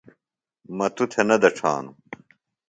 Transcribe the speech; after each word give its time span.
مہ 0.77 0.87
توۡ 0.95 1.07
تھےۡ 1.11 1.25
نہ 1.27 1.35
دڇھانوۡ۔ 1.41 1.97